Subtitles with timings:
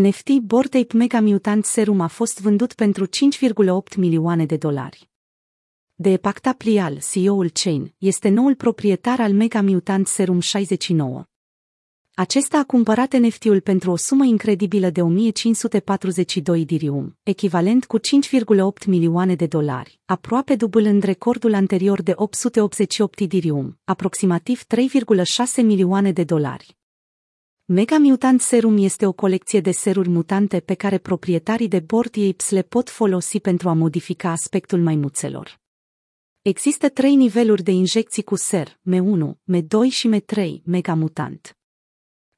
[0.00, 5.10] NFT Bored Ape Mega Mutant Serum a fost vândut pentru 5,8 milioane de dolari.
[5.94, 11.24] De Epacta Plial, CEO-ul Chain, este noul proprietar al Mega Mutant Serum 69.
[12.14, 19.34] Acesta a cumpărat NFT-ul pentru o sumă incredibilă de 1542 dirium, echivalent cu 5,8 milioane
[19.34, 26.76] de dolari, aproape dublând recordul anterior de 888 dirium, aproximativ 3,6 milioane de dolari.
[27.66, 32.50] Mega Mutant Serum este o colecție de seruri mutante pe care proprietarii de Bored Apes
[32.50, 35.60] le pot folosi pentru a modifica aspectul maimuțelor.
[36.42, 41.56] Există trei niveluri de injecții cu ser, M1, M2 și M3, Mega Mutant.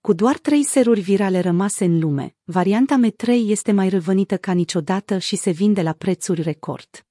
[0.00, 5.18] Cu doar trei seruri virale rămase în lume, varianta M3 este mai răvănită ca niciodată
[5.18, 7.06] și se vinde la prețuri record.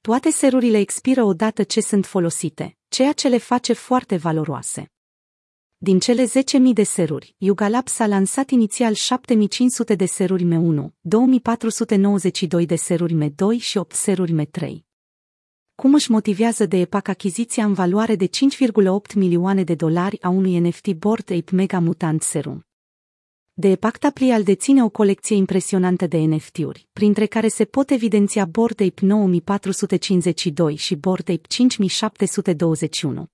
[0.00, 4.90] Toate serurile expiră odată ce sunt folosite, ceea ce le face foarte valoroase.
[5.82, 6.28] Din cele 10.000
[6.72, 10.86] de seruri, Yuga Labs a lansat inițial 7.500 de seruri M1,
[12.60, 14.72] 2.492 de seruri M2 și 8 seruri M3.
[15.74, 20.58] Cum își motivează de EPAC achiziția în valoare de 5,8 milioane de dolari a unui
[20.58, 22.66] NFT Bored Ape Mega Mutant Serum?
[23.52, 28.80] De EPAC Taplial deține o colecție impresionantă de NFT-uri, printre care se pot evidenția Bored
[28.80, 33.26] Ape 9452 și Bored Ape 5721.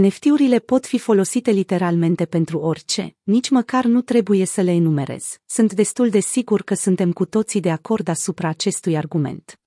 [0.00, 5.38] NFT-urile pot fi folosite literalmente pentru orice, nici măcar nu trebuie să le enumerez.
[5.46, 9.60] Sunt destul de sigur că suntem cu toții de acord asupra acestui argument.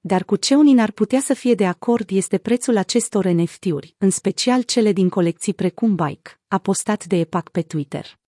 [0.00, 4.10] Dar cu ce unii ar putea să fie de acord este prețul acestor NFT-uri, în
[4.10, 8.18] special cele din colecții precum Bike, a postat de EPAC pe Twitter.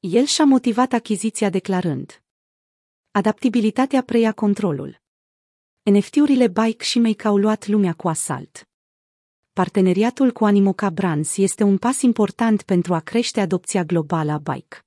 [0.00, 2.22] El și-a motivat achiziția declarând
[3.10, 5.02] Adaptabilitatea preia controlul.
[5.82, 8.68] NFT-urile Bike și Make au luat lumea cu asalt
[9.56, 14.84] parteneriatul cu Animoca Brands este un pas important pentru a crește adopția globală a Bike.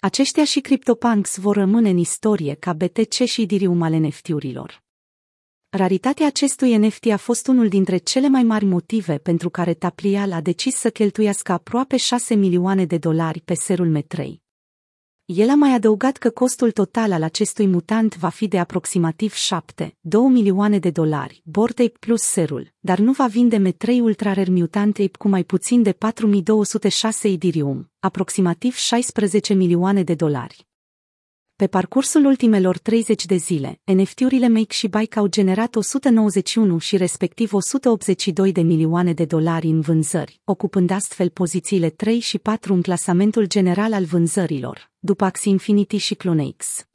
[0.00, 4.82] Aceștia și CryptoPunks vor rămâne în istorie ca BTC și Ethereum ale NFT-urilor.
[5.68, 10.40] Raritatea acestui NFT a fost unul dintre cele mai mari motive pentru care Taplial a
[10.40, 14.47] decis să cheltuiască aproape 6 milioane de dolari pe serul M3.
[15.34, 19.96] El a mai adăugat că costul total al acestui mutant va fi de aproximativ 7,
[20.00, 24.50] 2 milioane de dolari, Bored Ape plus serul, dar nu va vinde M3 Ultra Rare
[24.50, 30.67] Mutant Ape cu mai puțin de 4206 Ethereum, aproximativ 16 milioane de dolari.
[31.58, 37.52] Pe parcursul ultimelor 30 de zile, NFT-urile Make și Bike au generat 191 și respectiv
[37.52, 43.46] 182 de milioane de dolari în vânzări, ocupând astfel pozițiile 3 și 4 în clasamentul
[43.46, 46.86] general al vânzărilor, după Axie Infinity și CloneX.